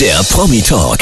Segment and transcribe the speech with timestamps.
[0.00, 0.98] Der Promi Talk.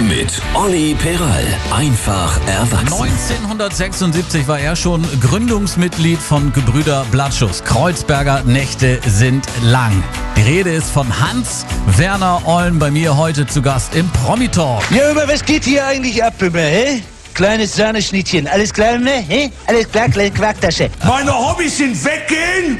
[0.00, 1.46] Mit Olli Peral.
[1.74, 2.92] Einfach erwachsen.
[2.92, 7.64] 1976 war er schon Gründungsmitglied von Gebrüder Blattschuss.
[7.64, 10.04] Kreuzberger Nächte sind lang.
[10.36, 11.64] Die Rede ist von Hans
[11.96, 14.82] Werner Olm bei mir heute zu Gast im Promi Talk.
[14.90, 17.02] Ja, über was geht hier eigentlich ab immer, hä?
[17.32, 19.24] Kleines Sahneschnittchen, alles klar, ne?
[19.26, 19.50] Hä?
[19.66, 20.90] Alles klar, kleine Quarktasche.
[21.02, 22.78] Meine Hobbys sind weggehen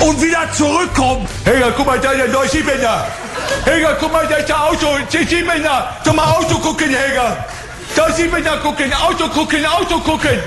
[0.00, 1.26] und wieder zurückkommen.
[1.44, 3.06] Helga, guck mal, da ist der neue Siebender.
[3.64, 4.86] Helga, guck mal, da ist der Auto.
[5.10, 5.96] Siebender.
[6.04, 7.44] Zum mal Auto gucken, Helga.
[7.96, 10.38] Da Siebender gucken, Auto gucken, Auto gucken.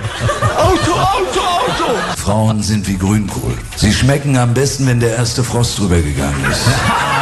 [0.58, 1.96] Auto, Auto, Auto.
[2.18, 3.58] Frauen sind wie Grünkohl.
[3.78, 6.62] Sie schmecken am besten, wenn der erste Frost drüber gegangen ist.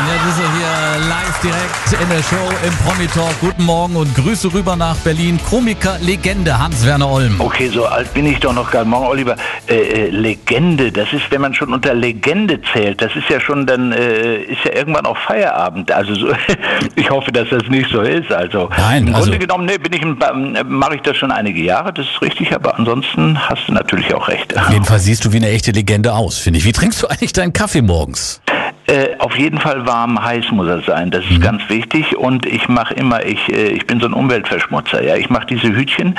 [0.08, 3.40] Jetzt ist er hier live direkt in der Show im Promi Talk.
[3.42, 5.40] Guten Morgen und Grüße rüber nach Berlin.
[5.50, 7.36] Komiker, Legende Hans-Werner Olm.
[7.40, 8.92] Okay, so alt bin ich doch noch gar nicht.
[8.92, 9.36] Morgen, Oliver.
[9.68, 13.66] Äh, äh, Legende, das ist, wenn man schon unter Legende zählt, das ist ja schon
[13.66, 15.92] dann, äh, ist ja irgendwann auch Feierabend.
[15.92, 16.28] Also so,
[16.96, 18.32] ich hoffe, dass das nicht so ist.
[18.32, 21.62] Also Nein, im also- Grunde genommen, ne, bin ich, ähm, mache ich das schon einige
[21.64, 24.56] Jahre, das ist richtig, aber ansonsten hast du natürlich auch recht.
[24.56, 26.66] Auf jeden Fall siehst du wie eine echte Legende aus, finde ich.
[26.66, 28.40] Wie trinkst du eigentlich deinen Kaffee morgens?
[28.88, 31.10] Äh, auf jeden Fall warm, heiß muss er sein.
[31.10, 32.16] Das ist ganz wichtig.
[32.16, 35.04] Und ich mache immer, ich, äh, ich bin so ein Umweltverschmutzer.
[35.04, 36.14] Ja, ich mache diese Hütchen,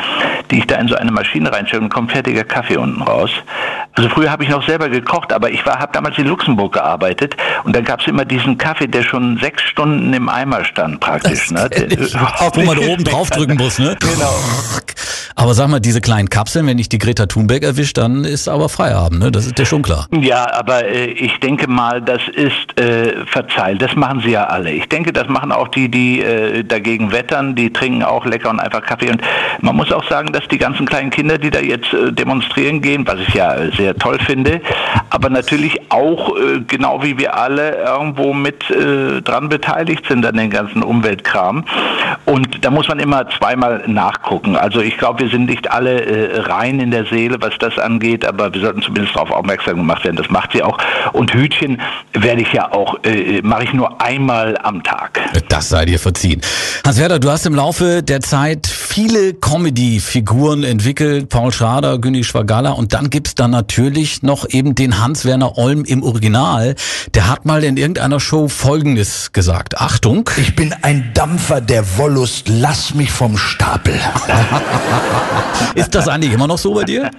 [0.50, 3.30] die ich da in so eine Maschine reinstelle und kommt fertiger Kaffee unten raus.
[3.92, 7.36] Also früher habe ich noch selber gekocht, aber ich war, habe damals in Luxemburg gearbeitet
[7.64, 11.50] und da gab es immer diesen Kaffee, der schon sechs Stunden im Eimer stand praktisch.
[11.52, 11.70] ne?
[11.70, 11.88] Der-
[12.54, 13.96] Wo man oben draufdrücken muss, ne?
[14.00, 14.34] Genau.
[15.38, 18.70] Aber sag mal, diese kleinen Kapseln, wenn ich die Greta Thunberg erwischt, dann ist aber
[18.70, 19.30] Feierabend, ne?
[19.30, 20.06] Das ist dir schon klar.
[20.10, 23.82] Ja, aber äh, ich denke mal, das ist äh, verzeiht.
[23.82, 24.72] Das machen sie ja alle.
[24.72, 27.54] Ich denke, das machen auch die, die äh, dagegen wettern.
[27.54, 29.10] Die trinken auch lecker und einfach Kaffee.
[29.10, 29.20] Und
[29.60, 33.06] man muss auch sagen, dass die ganzen kleinen Kinder, die da jetzt äh, demonstrieren gehen,
[33.06, 34.62] was ich ja sehr toll finde,
[35.10, 40.36] aber natürlich auch, äh, genau wie wir alle, irgendwo mit äh, dran beteiligt sind an
[40.36, 41.64] den ganzen Umweltkram.
[42.24, 44.56] Und da muss man immer zweimal nachgucken.
[44.56, 48.24] Also ich glaube, wir sind nicht alle äh, rein in der Seele, was das angeht,
[48.24, 50.16] aber wir sollten zumindest darauf aufmerksam gemacht werden.
[50.16, 50.78] Das macht sie auch.
[51.12, 51.80] Und Hütchen
[52.12, 55.20] werde ich ja auch, äh, mache ich nur einmal am Tag.
[55.48, 56.40] Das sei dir verziehen.
[56.84, 61.28] Hans-Werder, du hast im Laufe der Zeit viele Comedy-Figuren entwickelt.
[61.28, 66.02] Paul Schrader, Günni Schwagalla und dann gibt's da natürlich noch eben den Hans-Werner Olm im
[66.02, 66.74] Original.
[67.14, 69.78] Der hat mal in irgendeiner Show Folgendes gesagt.
[69.78, 70.30] Achtung.
[70.36, 72.48] Ich bin ein Dampfer der Wollust.
[72.48, 73.94] Lass mich vom Stapel.
[75.74, 77.10] Ist das eigentlich immer noch so bei dir?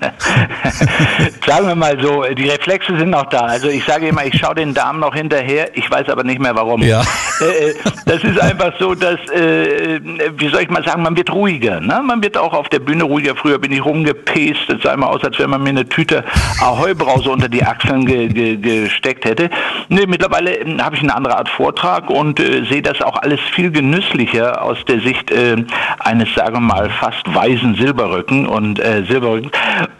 [1.46, 3.42] Sagen wir mal so, die Reflexe sind noch da.
[3.42, 6.56] Also ich sage immer, ich schaue den Damen noch hinterher, ich weiß aber nicht mehr
[6.56, 6.82] warum.
[6.82, 7.04] Ja.
[7.40, 7.76] Äh, äh,
[8.08, 10.00] das ist einfach so, dass, äh,
[10.38, 11.80] wie soll ich mal sagen, man wird ruhiger.
[11.80, 12.02] Ne?
[12.04, 13.36] Man wird auch auf der Bühne ruhiger.
[13.36, 16.24] Früher bin ich rumgepest, es sah immer aus, als wenn man mir eine Tüte
[16.62, 19.52] Ahoi-Brause unter die Achseln ge ge gesteckt hätte.
[19.90, 23.40] Nee, mittlerweile ähm, habe ich eine andere Art Vortrag und äh, sehe das auch alles
[23.54, 25.58] viel genüsslicher aus der Sicht äh,
[26.00, 29.50] eines, sagen wir mal, fast weisen Silberrücken und äh, Silberrücken.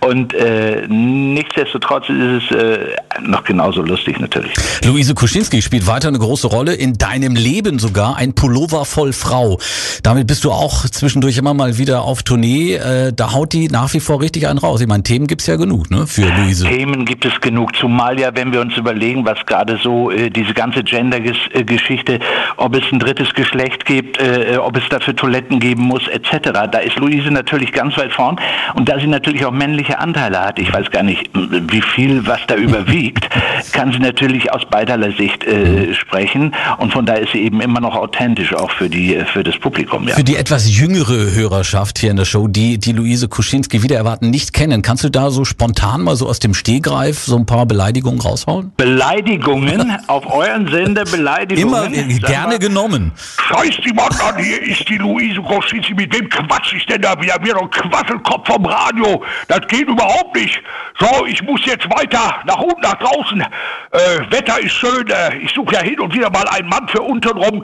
[0.02, 4.52] Und äh, nichtsdestotrotz ist es äh, noch genauso lustig natürlich.
[4.86, 9.60] Luise Kuschinski spielt weiter eine große Rolle, in deinem Leben sogar, ein Pullover voll Frau.
[10.04, 12.76] Damit bist du auch zwischendurch immer mal wieder auf Tournee.
[12.76, 14.82] Äh, da haut die nach wie vor richtig einen raus.
[14.82, 16.68] Ich meine, Themen gibt's ja genug, ne, für Luise.
[16.68, 20.54] Themen gibt es genug, zumal ja, wenn wir uns überlegen, was gerade so äh, diese
[20.54, 22.20] ganze Gender-Geschichte,
[22.58, 26.52] ob es ein drittes Geschlecht gibt, äh, ob es dafür Toiletten geben muss, etc.
[26.72, 28.40] Da ist Luise natürlich ganz weit vorn
[28.76, 32.40] und da sie natürlich auch männliche Anteile hat, ich weiß gar nicht, wie viel was
[32.48, 33.30] da überwiegt,
[33.72, 37.80] kann sie natürlich aus beiderlei Sicht äh, sprechen und von daher ist sie eben immer
[37.80, 40.08] noch authentisch auch für die äh, für das Publikum.
[40.08, 40.16] Ja.
[40.16, 44.30] Für die etwas jüngere Hörerschaft hier in der Show, die die Luise Kuschinski wieder erwarten
[44.30, 47.66] nicht kennen, kannst du da so spontan mal so aus dem Stehgreif so ein paar
[47.66, 48.72] Beleidigungen raushauen?
[48.78, 51.94] Beleidigungen auf euren Sender Beleidigungen.
[51.94, 53.12] Immer äh, gerne genommen.
[53.50, 55.94] Scheiß die Mann an, hier ist die Luise Koschitzi.
[55.94, 57.20] Mit wem quatsch ich denn da?
[57.22, 59.24] Wir haben hier noch einen Quasselkopf vom Radio.
[59.48, 60.62] Das geht überhaupt nicht.
[61.00, 63.42] So, ich muss jetzt weiter nach unten, nach draußen.
[63.42, 63.98] Äh,
[64.32, 65.08] Wetter ist schön.
[65.08, 67.64] Äh, ich suche ja hin und wieder mal einen Mann für untenrum.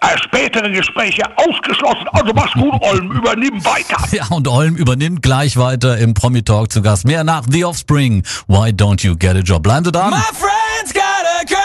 [0.00, 2.08] Äh, spätere Gespräche ausgeschlossen.
[2.12, 3.12] Also mach's gut, Olm.
[3.12, 3.96] Übernimm weiter.
[4.12, 7.06] Ja, und Olm übernimmt gleich weiter im Promi Talk zu Gast.
[7.06, 8.24] Mehr nach The Offspring.
[8.46, 9.62] Why don't you get a job?
[9.62, 10.10] Bleiben Sie dran.
[10.10, 11.61] My friend's got a girlfriend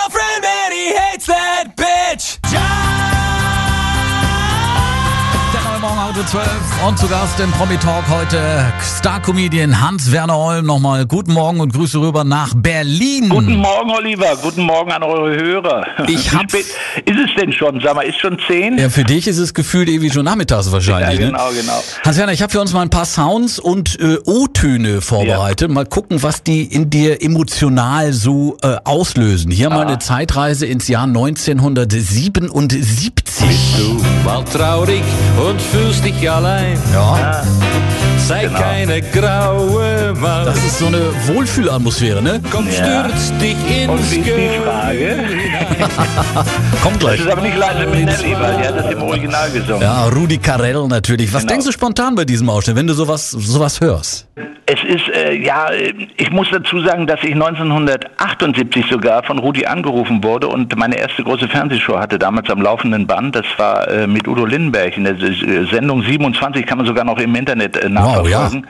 [6.25, 6.47] 12
[6.87, 8.39] und zu Gast im Promi Talk heute
[8.81, 10.65] Star-Comedian Hans-Werner Olm.
[10.65, 13.29] Nochmal guten Morgen und Grüße rüber nach Berlin.
[13.29, 14.35] Guten Morgen, Oliver.
[14.41, 15.85] Guten Morgen an eure Hörer.
[16.07, 16.65] Ich Wie hab- spät
[17.05, 17.79] ist es denn schon?
[17.81, 18.77] Sag mal, ist schon zehn?
[18.77, 21.19] Ja, für dich ist es gefühlt ewig schon nachmittags wahrscheinlich.
[21.19, 21.57] Ja, genau, ne?
[21.61, 21.83] genau.
[22.03, 25.69] Hans-Werner, ich habe für uns mal ein paar Sounds und äh, O-Töne vorbereitet.
[25.71, 29.51] Mal gucken, was die in dir emotional so äh, auslösen.
[29.51, 29.75] Hier Ah.
[29.75, 33.77] mal eine Zeitreise ins Jahr 1977.
[33.77, 35.03] Du mal traurig
[35.47, 36.79] und fühlst dich allein.
[36.93, 37.43] Ja,
[38.27, 38.59] Sei Genau.
[38.59, 40.45] keine graue Maus.
[40.45, 42.41] das ist so eine Wohlfühlatmosphäre, ne?
[42.51, 45.15] Komm, stürz dich ins Und wie ist die Gewölbe Frage?
[46.83, 47.19] Kommt Das gleich.
[47.21, 49.81] ist aber nicht Liza Minnelli, weil die hat das im Original gesungen.
[49.81, 51.33] Ja, Rudi Carell natürlich.
[51.33, 51.51] Was Genau.
[51.53, 54.27] denkst du spontan bei diesem Ausschnitt, wenn du sowas, sowas hörst?
[54.69, 59.65] Es ist, äh, ja, äh, ich muss dazu sagen, dass ich 1978 sogar von Rudi
[59.65, 63.37] angerufen wurde und meine erste große Fernsehshow hatte damals am laufenden Band.
[63.37, 67.17] Das war äh, mit Udo Lindenberg in der äh, Sendung 27, kann man sogar noch
[67.17, 68.67] im Internet äh, nachverfolgen.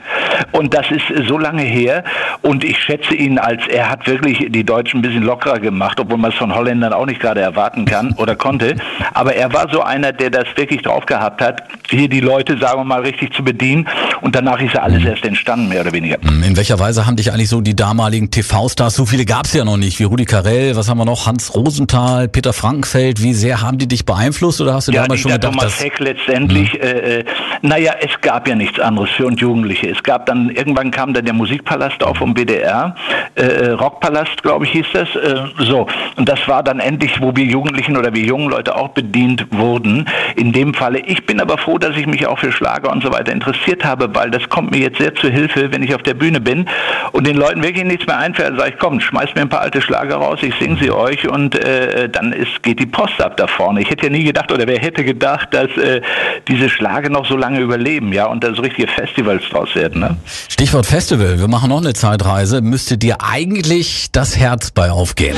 [0.51, 2.03] Und das ist äh, so lange her
[2.43, 6.19] und ich schätze ihn als, er hat wirklich die Deutschen ein bisschen lockerer gemacht, obwohl
[6.19, 8.75] man es von Holländern auch nicht gerade erwarten kann oder konnte.
[9.15, 12.81] Aber er war so einer, der das wirklich drauf gehabt hat, hier die Leute, sagen
[12.81, 13.87] wir mal, richtig zu bedienen.
[14.21, 16.17] Und danach ist ja alles erst entstanden, mehr oder weniger.
[16.21, 19.63] In welcher Weise haben dich eigentlich so die damaligen TV-Stars, so viele gab es ja
[19.63, 23.61] noch nicht, wie Rudi Carell, was haben wir noch, Hans Rosenthal, Peter Frankenfeld, wie sehr
[23.61, 25.83] haben die dich beeinflusst oder hast du Ja, damals schon gedacht, Thomas dass...
[25.83, 27.25] Heck letztendlich, äh, äh,
[27.61, 29.89] naja, es gab ja nichts anderes für uns Jugendliche.
[29.89, 32.95] Es gab dann, irgendwann kam dann der Musikpalast auf vom BDR,
[33.35, 35.87] äh, äh, Rockpalast, glaube ich, hieß das, äh, so.
[36.15, 40.05] Und das war dann endlich, wo wir Jugendlichen oder wir jungen Leute auch bedient wurden.
[40.35, 43.11] In dem Falle, ich bin aber froh, dass ich mich auch für Schlager und so
[43.11, 46.15] weiter interessiert habe, weil das kommt mir jetzt sehr zu Hilfe, wenn ich auf der
[46.15, 46.65] Bühne bin
[47.11, 49.79] und den Leuten wirklich nichts mehr einfällt, sage ich, komm, schmeißt mir ein paar alte
[49.79, 53.45] Schlager raus, ich singe sie euch und äh, dann ist, geht die Post ab da
[53.45, 53.81] vorne.
[53.81, 56.01] Ich hätte ja nie gedacht, oder wer hätte gedacht, dass äh,
[56.47, 60.17] diese Schlager noch so lange überleben, ja, und da so richtige Festivals draus werden, ne?
[60.49, 65.37] Stichwort Festival, wir machen noch eine Zeitreise, müsste dir eigentlich das Herz bei aufgehen.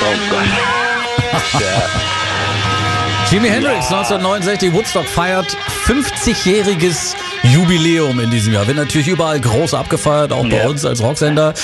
[0.00, 0.42] Oh Gott.
[3.32, 5.56] Jimi Hendrix 1969, Woodstock feiert
[5.86, 8.66] 50-jähriges Jubiläum in diesem Jahr.
[8.66, 10.68] Wird natürlich überall groß abgefeiert, auch bei Ja.
[10.68, 11.54] uns als Rocksender.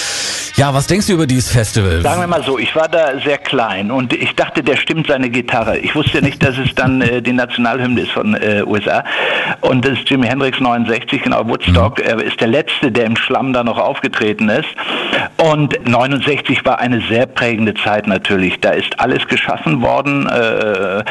[0.57, 2.01] Ja, was denkst du über dieses Festival?
[2.01, 5.29] Sagen wir mal so, ich war da sehr klein und ich dachte, der stimmt seine
[5.31, 5.79] Gitarre.
[5.79, 9.05] Ich wusste nicht, dass es dann äh, die Nationalhymne ist von äh, USA.
[9.61, 12.01] Und das ist Jimi Hendrix 69, genau, Woodstock.
[12.01, 14.67] Er ist der Letzte, der im Schlamm da noch aufgetreten ist.
[15.37, 18.59] Und 69 war eine sehr prägende Zeit natürlich.
[18.61, 21.05] Da ist alles geschaffen worden, äh,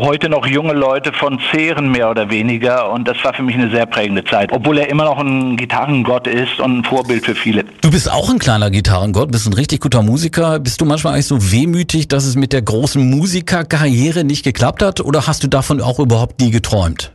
[0.00, 2.90] heute noch junge Leute von zehren, mehr oder weniger.
[2.90, 4.52] Und das war für mich eine sehr prägende Zeit.
[4.52, 7.64] Obwohl er immer noch ein Gitarrengott ist und ein Vorbild für viele.
[7.80, 10.58] Du bist auch ein kleiner Gitarrengott, bist ein richtig guter Musiker.
[10.58, 15.00] Bist du manchmal eigentlich so wehmütig, dass es mit der großen Musikerkarriere nicht geklappt hat?
[15.00, 17.12] Oder hast du davon auch überhaupt nie geträumt?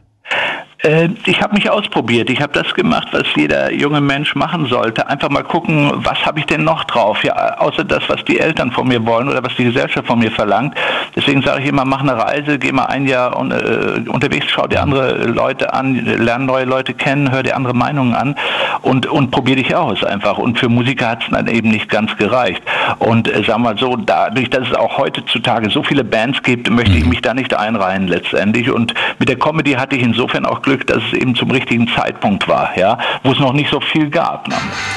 [0.83, 2.29] Äh, Ich habe mich ausprobiert.
[2.29, 5.07] Ich habe das gemacht, was jeder junge Mensch machen sollte.
[5.07, 7.23] Einfach mal gucken, was habe ich denn noch drauf?
[7.23, 10.31] Ja, außer das, was die Eltern von mir wollen oder was die Gesellschaft von mir
[10.31, 10.75] verlangt.
[11.15, 14.67] Deswegen sage ich immer, mach eine Reise, geh mal ein Jahr un äh, unterwegs, schau
[14.67, 18.35] dir andere Leute an, lern neue Leute kennen, hör dir andere Meinungen an
[18.81, 20.37] und, und probier dich aus einfach.
[20.37, 22.61] Und für Musiker hat es dann eben nicht ganz gereicht.
[22.99, 26.69] Und äh, sagen wir mal so, dadurch, dass es auch heutzutage so viele Bands gibt,
[26.69, 28.69] möchte ich mich da nicht einreihen letztendlich.
[28.69, 32.47] Und mit der Comedy hatte ich insofern auch Glück, dass es eben zum richtigen Zeitpunkt
[32.47, 34.47] war, ja, wo es noch nicht so viel gab.
[34.47, 34.55] Ne?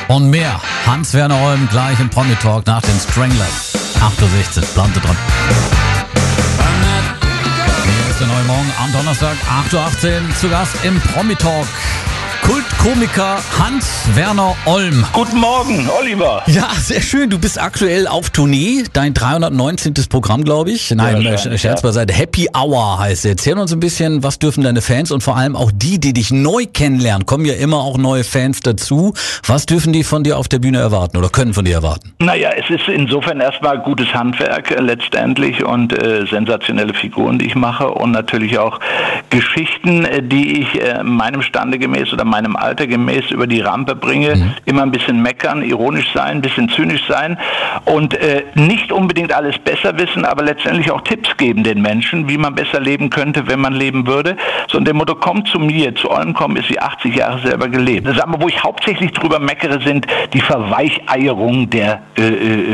[0.09, 0.61] Und mehr.
[0.87, 3.75] Hans-Werner Olm gleich im Promi Talk nach den Stranglers.
[4.01, 5.17] 8.16 Uhr, bleibt dran.
[7.85, 9.37] Hier ist der neue Morgen am Donnerstag,
[9.71, 11.67] 8.18 Uhr, zu Gast im Promi Talk.
[12.47, 15.05] Kultkomiker Hans-Werner Olm.
[15.13, 16.45] Guten Morgen, Oliver.
[16.47, 17.29] Ja, sehr schön.
[17.29, 18.85] Du bist aktuell auf Tournee.
[18.93, 19.95] Dein 319.
[20.09, 20.93] Programm, glaube ich.
[20.93, 21.89] Nein, Ja, äh, Scherz ja.
[21.89, 22.15] beiseite.
[22.15, 23.31] Happy Hour heißt es.
[23.33, 26.31] Erzähl uns ein bisschen, was dürfen deine Fans und vor allem auch die, die dich
[26.31, 29.13] neu kennenlernen, kommen ja immer auch neue Fans dazu.
[29.45, 32.13] Was dürfen die von dir auf der Bühne erwarten oder können von dir erwarten?
[32.21, 37.57] Naja, es ist insofern erstmal gutes Handwerk äh, letztendlich und äh, sensationelle Figuren, die ich
[37.57, 38.79] mache und natürlich auch
[39.31, 43.95] Geschichten, äh, die ich äh, meinem Stande gemäß oder meinem Alter gemäß über die Rampe
[43.95, 44.55] bringe.
[44.67, 47.39] Immer ein bisschen meckern, ironisch sein, ein bisschen zynisch sein
[47.85, 52.37] und äh, nicht unbedingt alles besser wissen, aber letztendlich auch Tipps geben den Menschen, wie
[52.37, 54.37] man besser leben könnte, wenn man leben würde.
[54.69, 57.69] So und dem Motto, komm zu mir, zu Olm kommen, ist sie 80 Jahre selber
[57.69, 58.07] gelebt.
[58.07, 62.23] Das aber, wo ich hauptsächlich drüber meckere, sind die Verweicheierung der, äh,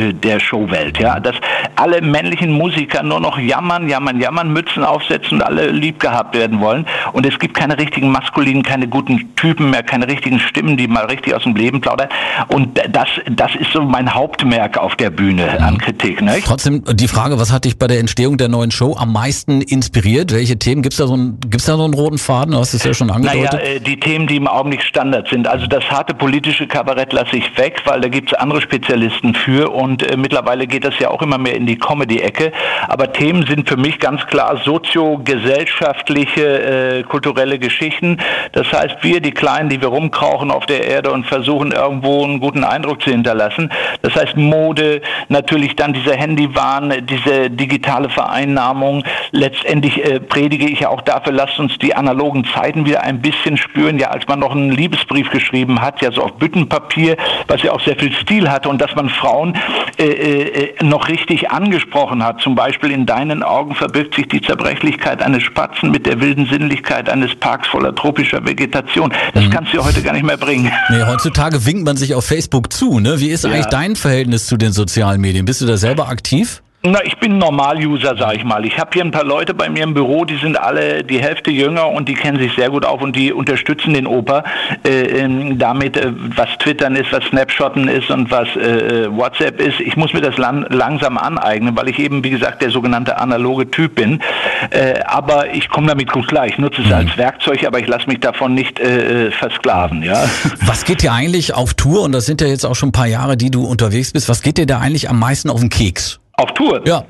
[0.09, 0.99] äh, der Showwelt.
[0.99, 1.21] Ja?
[1.21, 1.37] Dass
[1.77, 6.61] alle männlichen Musiker nur noch jammern, jammern, jammern, Mützen aufsetzen und alle lieb gehabt werden
[6.61, 6.87] wollen.
[7.13, 10.89] Und es gibt keine richtigen maskulinen, keine guten Typen Typen mehr, keine richtigen Stimmen, die
[10.89, 12.09] mal richtig aus dem Leben plaudern.
[12.49, 16.23] Und das, das ist so mein Hauptmerk auf der Bühne an Kritik.
[16.23, 16.39] Ne?
[16.43, 20.33] Trotzdem die Frage, was hat dich bei der Entstehung der neuen Show am meisten inspiriert?
[20.33, 22.53] Welche Themen gibt's da so einen, gibt's da so einen roten Faden?
[22.53, 23.53] Du hast es ja schon angedeutet.
[23.53, 25.47] Naja, äh, die Themen, die im Augenblick Standard sind.
[25.47, 30.03] Also das harte politische Kabarett lasse ich weg, weil da gibt's andere Spezialisten für und
[30.03, 32.53] äh, mittlerweile geht das ja auch immer mehr in die Comedy-Ecke.
[32.89, 38.17] Aber Themen sind für mich ganz klar sozio-gesellschaftliche, äh, kulturelle Geschichten.
[38.53, 42.41] Das heißt, wir, die Kleinen, die wir rumkrauchen auf der Erde und versuchen irgendwo einen
[42.41, 43.71] guten Eindruck zu hinterlassen.
[44.03, 49.05] Das heißt Mode, natürlich dann dieser Handywahn, diese digitale Vereinnahmung.
[49.31, 53.57] Letztendlich äh, predige ich ja auch dafür, lasst uns die analogen Zeiten wieder ein bisschen
[53.57, 53.99] spüren.
[53.99, 57.17] Ja, als man noch einen Liebesbrief geschrieben hat, ja so auf Büttenpapier,
[57.49, 59.57] was ja auch sehr viel Stil hatte und dass man Frauen
[59.99, 62.41] äh, äh, noch richtig angesprochen hat.
[62.41, 67.09] Zum Beispiel in deinen Augen verbirgt sich die Zerbrechlichkeit eines Spatzen mit der wilden Sinnlichkeit
[67.09, 69.13] eines Parks voller tropischer Vegetation.
[69.35, 70.71] Das kannst du ja heute gar nicht mehr bringen.
[70.91, 73.01] Nee, heutzutage winkt man sich auf Facebook zu.
[73.01, 73.21] Ne?
[73.21, 75.45] Wie ist eigentlich dein Verhältnis zu den sozialen Medien?
[75.45, 76.63] Bist du da selber aktiv?
[76.85, 78.67] Na, ich bin ein Normal-User, sag ich mal.
[78.67, 81.53] Ich habe hier ein paar Leute bei mir im Büro, die sind alle die Hälfte
[81.53, 84.43] jünger und die kennen sich sehr gut auf und die unterstützen den Opa
[84.85, 89.61] äh, ähm, damit, äh, was Twittern ist, was Snapshotten ist und was äh, äh, WhatsApp
[89.61, 89.79] ist.
[89.79, 93.71] Ich muss mir das lan langsam aneignen, weil ich eben, wie gesagt, der sogenannte analoge
[93.71, 94.21] Typ bin.
[94.71, 96.49] Äh, aber ich komme damit gut klar.
[96.49, 100.03] Ich nutze es als Werkzeug, aber ich lasse mich davon nicht äh, äh, versklaven.
[100.03, 100.25] Ja.
[100.67, 103.07] Was geht dir eigentlich auf Tour, und das sind ja jetzt auch schon ein paar
[103.07, 106.22] Jahre, die du unterwegs bist, was geht dir da eigentlich am meisten auf den Keks?
[106.37, 106.81] Auf Tour?
[106.87, 107.05] Ja.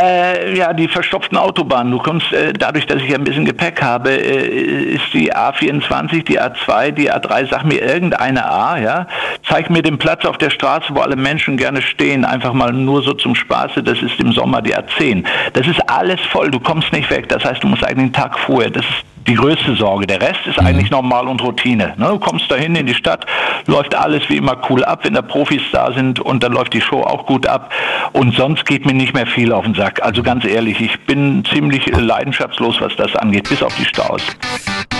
[0.00, 1.90] Äh, ja, die verstopften Autobahnen.
[1.90, 6.40] Du kommst, äh, dadurch, dass ich ein bisschen Gepäck habe, äh, ist die A24, die
[6.40, 9.06] A2, die A3, sag mir irgendeine A, ja.
[9.48, 13.02] Zeig mir den Platz auf der Straße, wo alle Menschen gerne stehen, einfach mal nur
[13.02, 13.82] so zum Spaße.
[13.82, 15.24] Das ist im Sommer die A10.
[15.54, 17.28] Das ist alles voll, du kommst nicht weg.
[17.28, 18.70] Das heißt, du musst eigentlich einen Tag vorher.
[18.70, 20.06] Das ist die größte Sorge.
[20.06, 21.94] Der Rest ist eigentlich normal und Routine.
[21.96, 22.06] Ne?
[22.06, 23.26] Du kommst dahin in die Stadt,
[23.66, 26.80] läuft alles wie immer cool ab, wenn da Profis da sind und dann läuft die
[26.80, 27.72] Show auch gut ab.
[28.12, 30.02] Und sonst geht mir nicht mehr viel auf den Sack.
[30.02, 34.22] Also ganz ehrlich, ich bin ziemlich leidenschaftslos, was das angeht, bis auf die Staus.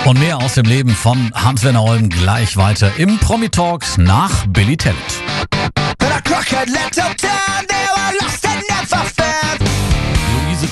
[0.05, 4.77] Und mehr aus dem Leben von Hans-Werner Holm gleich weiter im Promi Talks nach Billy
[4.77, 4.99] Talent.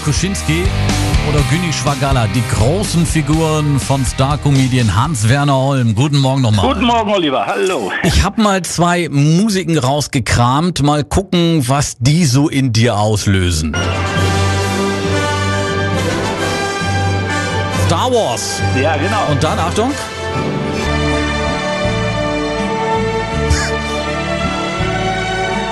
[0.06, 0.64] Luise Kuschinski
[1.28, 5.94] oder Günni Schwagala, die großen Figuren von Star-Comedian Hans-Werner Holm.
[5.94, 6.74] Guten Morgen nochmal.
[6.74, 7.44] Guten Morgen, Oliver.
[7.46, 7.90] Hallo.
[8.04, 13.76] Ich habe mal zwei Musiken rausgekramt, mal gucken, was die so in dir auslösen.
[17.86, 18.60] Star Wars.
[18.80, 19.26] Ja, genau.
[19.30, 19.90] Und dann, Achtung.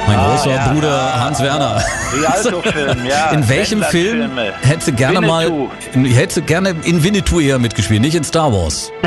[0.06, 1.82] Mein großer ja, Bruder Hans Werner.
[2.12, 3.30] Rialto-Film, ja.
[3.30, 4.30] In welchem Film
[4.62, 5.70] hättest du gerne Winnetou.
[5.94, 8.90] mal, hättest du gerne in Winnetou eher mitgespielt, nicht in Star Wars?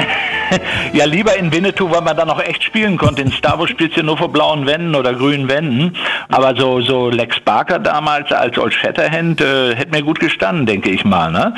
[0.94, 3.22] Ja, lieber in Winnetou, weil man da noch echt spielen konnte.
[3.22, 5.94] In Star Wars spielst du nur vor blauen Wänden oder grünen Wänden.
[6.30, 10.90] Aber so, so Lex Barker damals als Old Shatterhand äh, hätte mir gut gestanden, denke
[10.90, 11.34] ich mal.
[11.34, 11.54] Ne?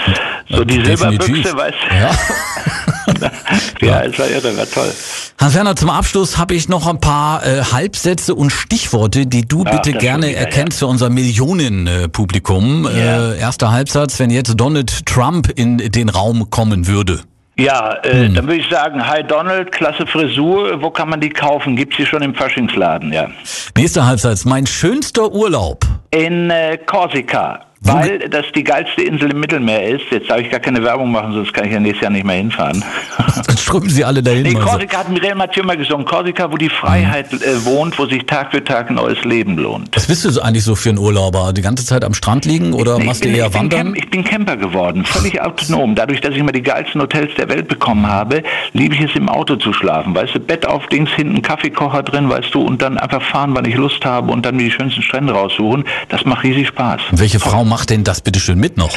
[0.49, 1.23] So die Definitiv.
[1.27, 1.95] Silberbüchse, weißt du?
[1.95, 2.11] Ja.
[3.81, 4.91] Ja, es war irre, war toll.
[5.37, 9.63] Hans Werner, zum Abschluss habe ich noch ein paar äh, Halbsätze und Stichworte, die du
[9.65, 12.85] Ach, bitte gerne erkennst für unser Millionen-Publikum.
[12.85, 13.31] Ja.
[13.31, 17.21] Äh, erster Halbsatz, wenn jetzt Donald Trump in den Raum kommen würde.
[17.59, 21.75] Ja, äh, dann würde ich sagen, Hi Donald, klasse Frisur, wo kann man die kaufen?
[21.75, 23.27] Gibt's die schon im Faschingsladen, ja.
[23.75, 25.85] Nächster Halbsatz, mein schönster Urlaub.
[26.11, 30.03] In äh, Korsika, weil das die geilste Insel im Mittelmeer ist.
[30.11, 32.35] Jetzt darf ich gar keine Werbung machen, sonst kann ich ja nächstes Jahr nicht mehr
[32.35, 32.83] hinfahren.
[33.47, 34.43] Dann strömen sie alle dahin.
[34.43, 34.67] Nee, also.
[34.67, 36.05] Korsika hat Mireille Mathieu mal gesungen.
[36.05, 39.95] Korsika, wo die Freiheit äh, wohnt, wo sich Tag für Tag ein neues Leben lohnt.
[39.95, 41.53] Was bist du eigentlich so für ein Urlauber?
[41.53, 43.61] Die ganze Zeit am Strand liegen oder Nee, machst ich du bin, eher ich, bin
[43.61, 43.79] wandern?
[43.79, 45.95] Camp, ich bin Camper geworden, völlig autonom.
[45.95, 48.43] Dadurch, dass ich immer die geilsten Hotels der Welt bekommen habe,
[48.73, 50.13] liebe ich es im Auto zu schlafen.
[50.15, 53.65] Weißt du, Bett auf Dings, hinten Kaffeekocher drin, weißt du, und dann einfach fahren, wann
[53.65, 55.85] ich Lust habe und dann mir die schönsten Strände raussuchen.
[56.09, 57.01] Das macht riesig Spaß.
[57.11, 58.93] Welche Frau macht denn das bitte schön mit noch?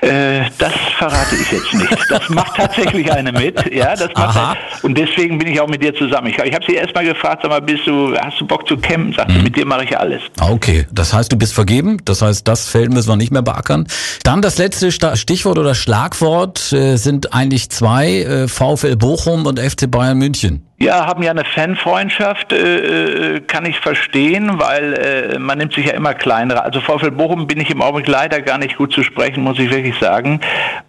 [0.00, 1.96] Äh, das verrate ich jetzt nicht.
[2.10, 4.56] Das macht tatsächlich eine mit, ja, das macht eine.
[4.82, 6.26] und deswegen bin ich auch mit dir zusammen.
[6.26, 8.76] Ich, ich habe sie erst mal gefragt, sag mal, bist du, hast du Bock zu
[8.76, 9.14] campen?
[9.14, 9.42] Sagt Mhm.
[9.44, 10.20] mit dir mache ich alles.
[10.40, 11.98] Ah, Okay, das heißt, du bist vergeben.
[12.04, 13.86] Das heißt, das Feld müssen wir nicht mehr beackern.
[14.24, 19.90] Dann das letzte Stichwort oder Schlagwort äh, sind eigentlich zwei, äh, VfL Bochum und FC
[19.90, 20.66] Bayern München.
[20.76, 24.94] Ja, haben ja eine Fanfreundschaft, äh, äh, kann ich verstehen, weil
[25.34, 26.64] äh, man nimmt sich ja immer kleinere.
[26.64, 29.70] Also VfL Bochum bin ich im Augenblick leider gar nicht gut zu sprechen, muss ich
[29.70, 30.40] wirklich sagen,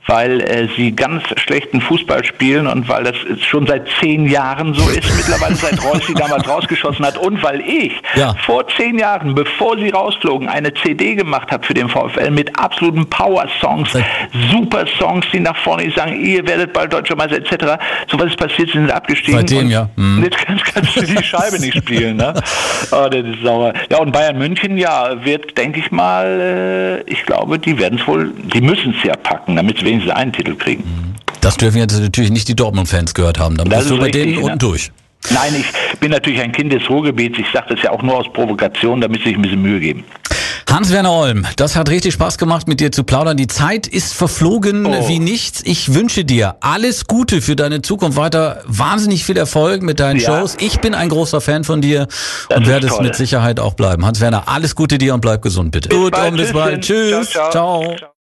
[0.08, 3.16] weil äh, sie ganz schlechten Fußball spielen und weil das
[3.48, 7.62] schon seit zehn Jahren so ist, mittlerweile seit Reus sie damals rausgeschossen hat und weil
[7.62, 8.34] ich Ja.
[8.44, 13.08] vor zehn Jahren, bevor sie rausflogen, eine CD gemacht habe für den VfL mit absoluten
[13.08, 13.90] Power-Songs,
[14.52, 17.82] super Songs, die nach vorne sagen, ihr werdet bald Deutscher Meister etc.
[18.10, 19.40] So was ist passiert, sie sind abgestiegen.
[19.42, 19.90] Seitdem, und ja.
[19.96, 20.24] Mhm.
[20.24, 22.34] Jetzt kannst, kannst du die Scheibe nicht spielen, ne?
[22.92, 23.74] Oh, das ist sauer.
[23.92, 28.08] Ja, und Bayern München, ja, wird, denke ich mal, äh, ich glaube, die werden es
[28.08, 30.84] wohl, die müssen es ja packen, damit sie wenigstens einen Titel kriegen.
[31.42, 33.58] Das dürfen jetzt natürlich nicht die Dortmund-Fans gehört haben.
[33.58, 34.42] Dann Das bist du bei richtig, denen ne?
[34.46, 34.92] unten durch.
[35.32, 37.40] Nein, ich bin natürlich ein Kind des Ruhrgebiets.
[37.40, 40.04] Ich sage das ja auch nur aus Provokation, damit sie sich ein bisschen Mühe geben.
[40.70, 43.38] Hans-Werner Olm, das hat richtig Spaß gemacht, mit dir zu plaudern.
[43.38, 45.08] Die Zeit ist verflogen Oh.
[45.08, 45.62] wie nichts.
[45.64, 48.62] Ich wünsche dir alles Gute für deine Zukunft weiter.
[48.66, 50.40] Wahnsinnig viel Erfolg mit deinen Ja.
[50.40, 50.56] Shows.
[50.60, 52.08] Ich bin ein großer Fan von dir
[52.50, 54.06] Das und werde es mit Sicherheit auch bleiben.
[54.06, 55.90] Hans-Werner, alles Gute dir und bleib gesund, bitte.
[55.90, 56.32] Gut, bald.
[56.32, 56.82] und bis bald.
[56.84, 57.30] Tschüss.
[57.30, 57.96] Ciao, ciao.
[57.98, 58.10] ciao.